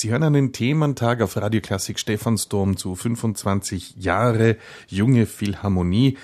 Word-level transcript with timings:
Sie 0.00 0.10
hören 0.10 0.22
einen 0.22 0.52
Thementag 0.52 1.22
auf 1.22 1.36
Radioklassik 1.36 1.98
Stephansdom 1.98 2.76
zu 2.76 2.94
25 2.94 3.96
Jahre 3.96 4.56
junge 4.86 5.26
Philharmonie. 5.26 6.16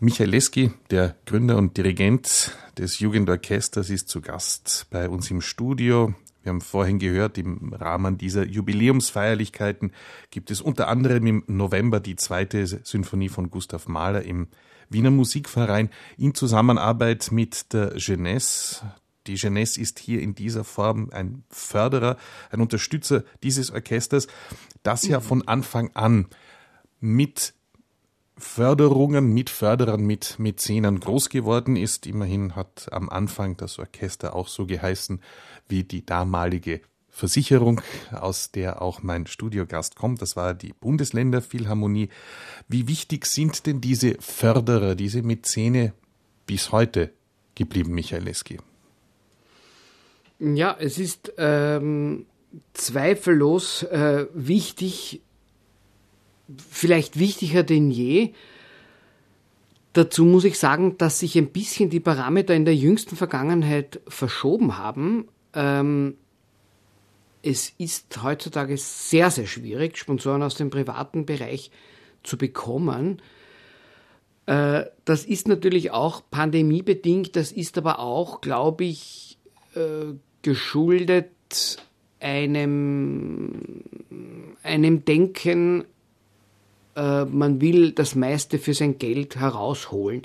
Michael 0.00 0.30
Leski, 0.30 0.70
der 0.90 1.14
Gründer 1.26 1.58
und 1.58 1.76
Dirigent 1.76 2.56
des 2.78 3.00
Jugendorchesters, 3.00 3.90
ist 3.90 4.08
zu 4.08 4.22
Gast 4.22 4.86
bei 4.88 5.10
uns 5.10 5.30
im 5.30 5.42
Studio. 5.42 6.14
Wir 6.42 6.52
haben 6.52 6.62
vorhin 6.62 6.98
gehört, 6.98 7.36
im 7.36 7.74
Rahmen 7.74 8.16
dieser 8.16 8.46
Jubiläumsfeierlichkeiten 8.46 9.92
gibt 10.30 10.50
es 10.50 10.62
unter 10.62 10.88
anderem 10.88 11.26
im 11.26 11.44
November 11.48 12.00
die 12.00 12.16
zweite 12.16 12.66
Sinfonie 12.66 13.28
von 13.28 13.50
Gustav 13.50 13.88
Mahler 13.88 14.22
im 14.22 14.48
Wiener 14.88 15.10
Musikverein 15.10 15.90
in 16.16 16.34
Zusammenarbeit 16.34 17.28
mit 17.30 17.74
der 17.74 17.94
Jeunesse. 17.98 18.90
Die 19.26 19.34
Jeunesse 19.34 19.80
ist 19.80 19.98
hier 19.98 20.20
in 20.20 20.34
dieser 20.34 20.64
Form 20.64 21.10
ein 21.12 21.44
Förderer, 21.48 22.16
ein 22.50 22.60
Unterstützer 22.60 23.24
dieses 23.42 23.70
Orchesters, 23.70 24.26
das 24.82 25.06
ja 25.06 25.20
von 25.20 25.46
Anfang 25.46 25.90
an 25.94 26.26
mit 27.00 27.54
Förderungen, 28.36 29.32
mit 29.32 29.50
Förderern, 29.50 30.02
mit 30.02 30.38
Mäzenen 30.38 30.98
groß 30.98 31.28
geworden 31.28 31.76
ist. 31.76 32.06
Immerhin 32.06 32.56
hat 32.56 32.88
am 32.92 33.08
Anfang 33.08 33.56
das 33.56 33.78
Orchester 33.78 34.34
auch 34.34 34.48
so 34.48 34.66
geheißen 34.66 35.20
wie 35.68 35.84
die 35.84 36.04
damalige 36.04 36.80
Versicherung, 37.08 37.82
aus 38.10 38.50
der 38.50 38.80
auch 38.80 39.02
mein 39.02 39.26
Studiogast 39.26 39.96
kommt. 39.96 40.22
Das 40.22 40.34
war 40.34 40.54
die 40.54 40.72
Bundesländerphilharmonie. 40.72 42.08
Wie 42.68 42.88
wichtig 42.88 43.26
sind 43.26 43.66
denn 43.66 43.80
diese 43.80 44.16
Förderer, 44.18 44.94
diese 44.94 45.22
Mäzene 45.22 45.92
bis 46.46 46.72
heute 46.72 47.12
geblieben, 47.54 47.92
Michael 47.92 48.24
Leski? 48.24 48.58
Ja, 50.38 50.76
es 50.78 50.98
ist 50.98 51.32
ähm, 51.38 52.26
zweifellos 52.74 53.84
äh, 53.84 54.26
wichtig, 54.34 55.20
vielleicht 56.70 57.18
wichtiger 57.18 57.62
denn 57.62 57.90
je. 57.90 58.32
Dazu 59.92 60.24
muss 60.24 60.44
ich 60.44 60.58
sagen, 60.58 60.96
dass 60.96 61.18
sich 61.18 61.36
ein 61.36 61.52
bisschen 61.52 61.90
die 61.90 62.00
Parameter 62.00 62.54
in 62.54 62.64
der 62.64 62.74
jüngsten 62.74 63.14
Vergangenheit 63.14 64.00
verschoben 64.08 64.78
haben. 64.78 65.28
Ähm, 65.54 66.16
es 67.42 67.72
ist 67.78 68.22
heutzutage 68.22 68.76
sehr, 68.78 69.30
sehr 69.30 69.46
schwierig, 69.46 69.98
Sponsoren 69.98 70.42
aus 70.42 70.54
dem 70.54 70.70
privaten 70.70 71.26
Bereich 71.26 71.70
zu 72.22 72.38
bekommen. 72.38 73.20
Äh, 74.46 74.84
das 75.04 75.24
ist 75.24 75.48
natürlich 75.48 75.90
auch 75.90 76.22
pandemiebedingt, 76.30 77.36
das 77.36 77.52
ist 77.52 77.76
aber 77.76 77.98
auch, 77.98 78.40
glaube 78.40 78.84
ich, 78.84 79.38
äh, 79.74 80.14
geschuldet 80.42 81.30
einem, 82.20 83.82
einem 84.62 85.04
Denken, 85.04 85.84
äh, 86.94 87.24
man 87.24 87.60
will 87.60 87.92
das 87.92 88.14
meiste 88.14 88.58
für 88.58 88.74
sein 88.74 88.98
Geld 88.98 89.36
herausholen. 89.36 90.22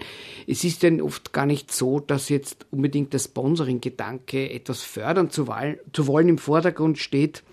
Es 0.48 0.64
ist 0.64 0.84
denn 0.84 1.02
oft 1.02 1.34
gar 1.34 1.46
nicht 1.46 1.72
so, 1.72 2.00
dass 2.00 2.30
jetzt 2.30 2.66
unbedingt 2.72 3.14
der 3.14 3.20
Sponsoring-Gedanke, 3.20 4.52
etwas 4.52 4.84
fördern 4.84 5.30
zu, 5.30 5.48
zu, 5.94 6.08
wollen, 6.08 6.30
im 6.30 6.38
Vordergrund 6.38 6.98
steht, 6.98 7.44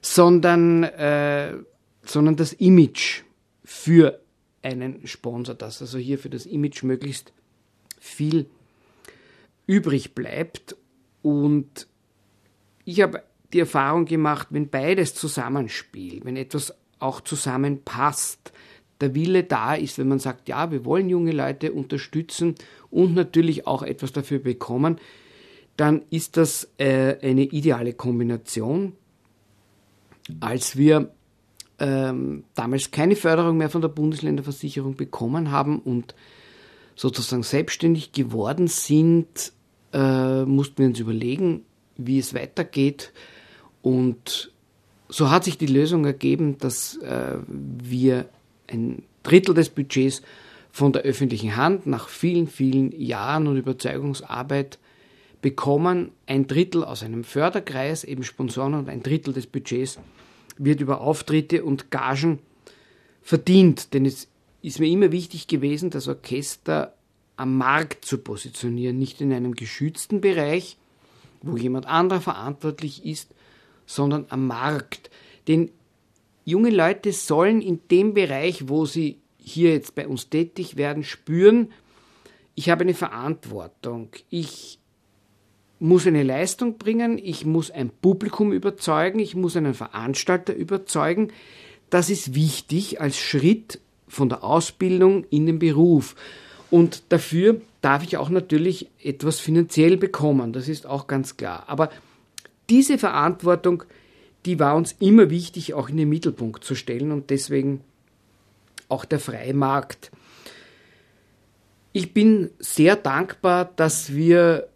sondern, 0.00 0.84
äh, 0.84 1.54
sondern 2.02 2.36
das 2.36 2.52
Image 2.54 3.22
für 3.64 4.20
einen 4.62 5.06
Sponsor, 5.06 5.54
dass 5.54 5.80
also 5.82 5.98
hier 5.98 6.18
für 6.18 6.30
das 6.30 6.46
Image 6.46 6.82
möglichst 6.82 7.32
viel 8.00 8.46
übrig 9.66 10.14
bleibt. 10.14 10.74
Und 11.22 11.86
ich 12.84 13.00
habe 13.00 13.22
die 13.52 13.60
Erfahrung 13.60 14.04
gemacht, 14.04 14.48
wenn 14.50 14.68
beides 14.68 15.14
zusammenspielt, 15.14 16.24
wenn 16.24 16.36
etwas 16.36 16.74
auch 16.98 17.20
zusammenpasst, 17.20 18.52
der 19.00 19.14
Wille 19.14 19.44
da 19.44 19.74
ist, 19.74 19.98
wenn 19.98 20.08
man 20.08 20.18
sagt, 20.18 20.48
ja, 20.48 20.70
wir 20.70 20.84
wollen 20.84 21.08
junge 21.08 21.32
Leute 21.32 21.72
unterstützen 21.72 22.56
und 22.90 23.14
natürlich 23.14 23.66
auch 23.66 23.82
etwas 23.82 24.12
dafür 24.12 24.40
bekommen, 24.40 24.98
dann 25.76 26.02
ist 26.10 26.36
das 26.36 26.68
äh, 26.78 27.16
eine 27.22 27.44
ideale 27.44 27.92
Kombination. 27.92 28.94
Als 30.40 30.76
wir 30.76 31.12
ähm, 31.78 32.44
damals 32.54 32.90
keine 32.90 33.14
Förderung 33.14 33.56
mehr 33.56 33.70
von 33.70 33.82
der 33.82 33.88
Bundesländerversicherung 33.88 34.96
bekommen 34.96 35.52
haben 35.52 35.78
und 35.78 36.14
sozusagen 36.96 37.44
selbstständig 37.44 38.10
geworden 38.10 38.66
sind, 38.66 39.52
äh, 39.98 40.44
mussten 40.44 40.78
wir 40.78 40.86
uns 40.86 41.00
überlegen, 41.00 41.64
wie 41.96 42.18
es 42.18 42.32
weitergeht. 42.32 43.12
Und 43.82 44.52
so 45.08 45.30
hat 45.30 45.44
sich 45.44 45.58
die 45.58 45.66
Lösung 45.66 46.04
ergeben, 46.04 46.56
dass 46.58 46.96
äh, 46.98 47.38
wir 47.46 48.28
ein 48.68 49.02
Drittel 49.24 49.54
des 49.54 49.70
Budgets 49.70 50.22
von 50.70 50.92
der 50.92 51.02
öffentlichen 51.02 51.56
Hand 51.56 51.86
nach 51.86 52.08
vielen, 52.08 52.46
vielen 52.46 52.98
Jahren 53.00 53.48
und 53.48 53.56
Überzeugungsarbeit 53.56 54.78
bekommen. 55.42 56.12
Ein 56.26 56.46
Drittel 56.46 56.84
aus 56.84 57.02
einem 57.02 57.24
Förderkreis, 57.24 58.04
eben 58.04 58.22
Sponsoren 58.22 58.74
und 58.74 58.88
ein 58.88 59.02
Drittel 59.02 59.34
des 59.34 59.46
Budgets 59.46 59.98
wird 60.58 60.80
über 60.80 61.00
Auftritte 61.00 61.64
und 61.64 61.90
Gagen 61.90 62.38
verdient. 63.22 63.94
Denn 63.94 64.06
es 64.06 64.28
ist 64.62 64.78
mir 64.78 64.88
immer 64.88 65.10
wichtig 65.10 65.48
gewesen, 65.48 65.90
das 65.90 66.06
Orchester 66.06 66.94
am 67.38 67.56
Markt 67.56 68.04
zu 68.04 68.18
positionieren, 68.18 68.98
nicht 68.98 69.20
in 69.20 69.32
einem 69.32 69.54
geschützten 69.54 70.20
Bereich, 70.20 70.76
wo 71.42 71.56
jemand 71.56 71.86
anderer 71.86 72.20
verantwortlich 72.20 73.04
ist, 73.04 73.30
sondern 73.86 74.26
am 74.28 74.46
Markt. 74.46 75.10
Denn 75.46 75.70
junge 76.44 76.70
Leute 76.70 77.12
sollen 77.12 77.62
in 77.62 77.80
dem 77.90 78.12
Bereich, 78.12 78.68
wo 78.68 78.86
sie 78.86 79.18
hier 79.38 79.72
jetzt 79.72 79.94
bei 79.94 80.06
uns 80.06 80.28
tätig 80.28 80.76
werden, 80.76 81.04
spüren, 81.04 81.70
ich 82.54 82.70
habe 82.70 82.82
eine 82.82 82.94
Verantwortung. 82.94 84.08
Ich 84.30 84.80
muss 85.78 86.08
eine 86.08 86.24
Leistung 86.24 86.76
bringen, 86.76 87.16
ich 87.16 87.46
muss 87.46 87.70
ein 87.70 87.90
Publikum 87.90 88.52
überzeugen, 88.52 89.20
ich 89.20 89.36
muss 89.36 89.56
einen 89.56 89.74
Veranstalter 89.74 90.54
überzeugen. 90.54 91.32
Das 91.88 92.10
ist 92.10 92.34
wichtig 92.34 93.00
als 93.00 93.16
Schritt 93.16 93.80
von 94.08 94.28
der 94.28 94.42
Ausbildung 94.42 95.24
in 95.30 95.46
den 95.46 95.60
Beruf. 95.60 96.16
Und 96.70 97.02
dafür 97.10 97.60
darf 97.80 98.02
ich 98.02 98.16
auch 98.16 98.28
natürlich 98.28 98.88
etwas 99.02 99.40
finanziell 99.40 99.96
bekommen, 99.96 100.52
das 100.52 100.68
ist 100.68 100.86
auch 100.86 101.06
ganz 101.06 101.36
klar. 101.36 101.64
Aber 101.66 101.90
diese 102.68 102.98
Verantwortung, 102.98 103.84
die 104.44 104.58
war 104.58 104.76
uns 104.76 104.92
immer 105.00 105.30
wichtig, 105.30 105.74
auch 105.74 105.88
in 105.88 105.96
den 105.96 106.08
Mittelpunkt 106.08 106.64
zu 106.64 106.74
stellen 106.74 107.12
und 107.12 107.30
deswegen 107.30 107.82
auch 108.88 109.04
der 109.04 109.20
freie 109.20 109.54
Markt. 109.54 110.10
Ich 111.92 112.12
bin 112.12 112.50
sehr 112.58 112.96
dankbar, 112.96 113.70
dass 113.76 114.14
wir 114.14 114.68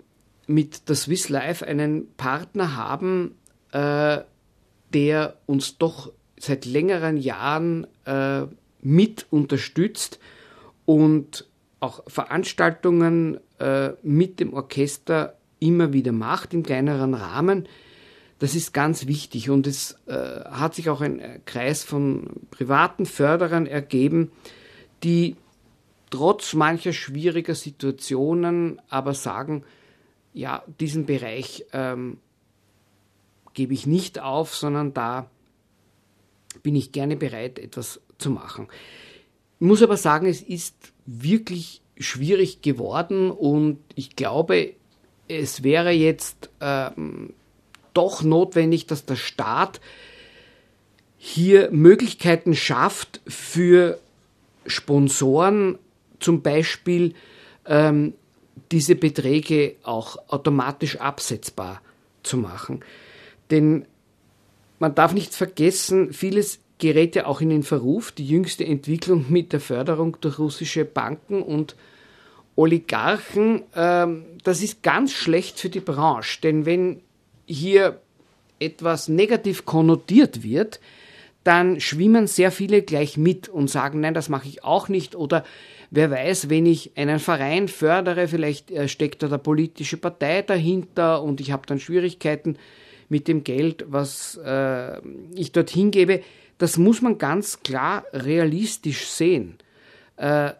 mit 0.47 0.89
der 0.89 0.97
Swiss 0.97 1.29
Life 1.29 1.67
einen 1.67 2.13
Partner 2.17 2.77
haben, 2.77 3.37
äh, 3.73 4.19
der 4.93 5.37
uns 5.47 5.79
doch 5.79 6.13
seit 6.39 6.65
längeren 6.65 7.17
Jahren 7.17 7.87
äh, 8.05 8.43
mit 8.81 9.27
unterstützt 9.31 10.19
und 10.85 11.47
auch 11.82 12.03
Veranstaltungen 12.06 13.41
äh, 13.59 13.91
mit 14.03 14.41
dem 14.41 14.54
Orchester 14.54 15.37
immer 15.59 15.93
wieder 15.93 16.12
macht, 16.12 16.54
im 16.54 16.62
kleineren 16.62 17.15
Rahmen. 17.15 17.69
Das 18.38 18.54
ist 18.54 18.72
ganz 18.72 19.06
wichtig 19.06 19.50
und 19.50 19.66
es 19.66 19.98
äh, 20.06 20.15
hat 20.44 20.75
sich 20.75 20.91
auch 20.91 21.00
ein 21.00 21.19
äh, 21.19 21.41
Kreis 21.44 21.84
von 21.84 22.31
privaten 22.50 23.06
Förderern 23.06 23.66
ergeben, 23.66 24.32
die 25.03 25.37
trotz 26.10 26.54
mancher 26.54 26.93
schwieriger 26.93 27.54
Situationen 27.54 28.81
aber 28.88 29.14
sagen, 29.14 29.64
ja, 30.34 30.62
diesen 30.81 31.06
Bereich 31.06 31.66
ähm, 31.72 32.19
gebe 33.54 33.75
ich 33.75 33.87
nicht 33.87 34.20
auf, 34.20 34.54
sondern 34.54 34.94
da 34.94 35.31
bin 36.62 36.76
ich 36.76 36.93
gerne 36.93 37.17
bereit, 37.17 37.58
etwas 37.58 38.00
zu 38.19 38.31
machen. 38.31 38.69
Ich 39.62 39.69
muss 39.69 39.81
aber 39.81 39.97
sagen, 39.97 40.26
es 40.26 40.43
ist 40.43 40.75
wirklich 41.06 41.82
schwierig 41.97 42.62
geworden 42.62 43.31
und 43.31 43.79
ich 43.94 44.17
glaube, 44.17 44.73
es 45.29 45.62
wäre 45.62 45.93
jetzt 45.93 46.50
ähm, 46.61 47.32
doch 47.94 48.25
notwendig, 48.25 48.88
dass 48.88 49.05
der 49.05 49.14
Staat 49.14 49.81
hier 51.17 51.70
Möglichkeiten 51.70 52.56
schafft 52.56 53.20
für 53.29 54.00
Sponsoren, 54.67 55.79
zum 56.19 56.43
Beispiel 56.43 57.14
ähm, 57.64 58.14
diese 58.73 58.97
Beträge 58.97 59.76
auch 59.85 60.17
automatisch 60.26 60.97
absetzbar 60.97 61.81
zu 62.25 62.37
machen. 62.37 62.85
Denn 63.53 63.85
man 64.81 64.97
darf 64.97 65.12
nicht 65.12 65.37
vergessen, 65.37 66.12
vieles 66.12 66.59
gerät 66.82 67.14
ja 67.14 67.26
auch 67.26 67.40
in 67.40 67.50
den 67.50 67.62
Verruf, 67.62 68.11
die 68.11 68.26
jüngste 68.26 68.67
Entwicklung 68.67 69.26
mit 69.29 69.52
der 69.52 69.61
Förderung 69.61 70.17
durch 70.20 70.40
russische 70.40 70.84
Banken 70.84 71.40
und 71.40 71.76
Oligarchen, 72.56 73.62
ähm, 73.76 74.25
das 74.43 74.64
ist 74.64 74.82
ganz 74.82 75.12
schlecht 75.12 75.61
für 75.61 75.70
die 75.70 75.79
Branche, 75.79 76.40
denn 76.40 76.67
wenn 76.67 77.00
hier 77.46 78.00
etwas 78.58 79.06
negativ 79.06 79.64
konnotiert 79.64 80.43
wird, 80.43 80.81
dann 81.44 81.79
schwimmen 81.81 82.26
sehr 82.26 82.50
viele 82.50 82.82
gleich 82.82 83.17
mit 83.17 83.49
und 83.49 83.70
sagen, 83.70 84.00
nein, 84.00 84.14
das 84.14 84.28
mache 84.28 84.49
ich 84.49 84.64
auch 84.64 84.88
nicht. 84.88 85.14
Oder 85.14 85.44
wer 85.93 86.11
weiß, 86.11 86.50
wenn 86.50 86.67
ich 86.67 86.96
einen 86.96 87.20
Verein 87.20 87.69
fördere, 87.69 88.26
vielleicht 88.26 88.73
äh, 88.73 88.88
steckt 88.88 89.23
da 89.23 89.28
der 89.28 89.38
politische 89.38 89.99
Partei 89.99 90.43
dahinter 90.43 91.23
und 91.23 91.40
ich 91.40 91.52
habe 91.52 91.64
dann 91.64 91.78
Schwierigkeiten 91.78 92.56
mit 93.12 93.29
dem 93.29 93.44
Geld, 93.44 93.85
was 93.88 94.41
äh, 94.43 94.99
ich 95.35 95.53
dorthin 95.53 95.91
gebe. 95.91 96.23
Das 96.56 96.79
muss 96.79 97.03
man 97.03 97.19
ganz 97.19 97.61
klar 97.62 98.05
realistisch 98.12 99.06
sehen. 99.06 99.59
Äh, 100.17 100.53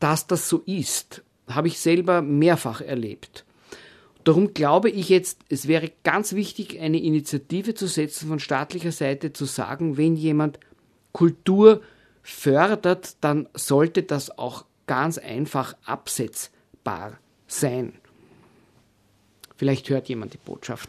dass 0.00 0.26
das 0.26 0.48
so 0.48 0.62
ist, 0.66 1.22
habe 1.46 1.68
ich 1.68 1.78
selber 1.78 2.20
mehrfach 2.20 2.80
erlebt. 2.80 3.44
Darum 4.24 4.54
glaube 4.54 4.90
ich 4.90 5.08
jetzt, 5.08 5.38
es 5.48 5.68
wäre 5.68 5.92
ganz 6.02 6.34
wichtig, 6.34 6.80
eine 6.80 7.00
Initiative 7.00 7.74
zu 7.74 7.86
setzen 7.86 8.28
von 8.28 8.40
staatlicher 8.40 8.92
Seite, 8.92 9.32
zu 9.32 9.44
sagen, 9.44 9.96
wenn 9.96 10.16
jemand 10.16 10.58
Kultur 11.12 11.80
fördert, 12.22 13.16
dann 13.20 13.48
sollte 13.54 14.02
das 14.02 14.36
auch 14.36 14.64
ganz 14.86 15.16
einfach 15.18 15.76
absetzbar 15.84 17.18
sein. 17.46 17.92
Vielleicht 19.60 19.90
hört 19.90 20.08
jemand 20.08 20.32
die 20.32 20.38
Botschaft. 20.38 20.88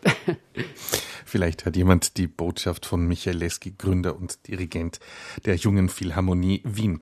Vielleicht 1.26 1.66
hört 1.66 1.76
jemand 1.76 2.16
die 2.16 2.28
Botschaft 2.28 2.86
von 2.86 3.06
Michael 3.06 3.36
Leski, 3.36 3.74
Gründer 3.78 4.16
und 4.16 4.48
Dirigent 4.48 5.02
der 5.44 5.56
Jungen 5.56 5.90
Philharmonie 5.90 6.62
Wien. 6.64 7.00